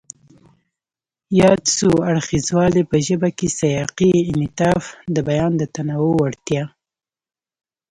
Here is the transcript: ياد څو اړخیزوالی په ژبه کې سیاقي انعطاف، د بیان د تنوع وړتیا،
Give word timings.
ياد 1.39 1.61
څو 1.75 1.89
اړخیزوالی 2.09 2.83
په 2.89 2.97
ژبه 3.07 3.29
کې 3.37 3.47
سیاقي 3.59 4.11
انعطاف، 4.31 4.83
د 5.15 5.17
بیان 5.27 5.51
د 5.57 5.63
تنوع 5.75 6.13
وړتیا، 6.19 6.63